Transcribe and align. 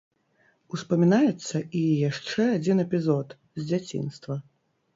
Успамінаецца 0.77 1.61
і 1.81 1.83
яшчэ 2.09 2.47
адзін 2.57 2.77
эпізод, 2.87 3.39
з 3.63 3.69
дзяцінства. 3.69 4.43